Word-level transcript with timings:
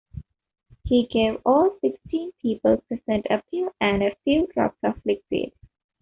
He 0.83 1.05
gave 1.13 1.39
all 1.45 1.77
sixteen 1.79 2.31
people 2.41 2.77
present 2.87 3.27
a 3.29 3.43
pill 3.51 3.71
and 3.79 4.01
a 4.01 4.15
few 4.25 4.47
drops 4.47 4.79
of 4.83 4.95
liquid. 5.05 5.51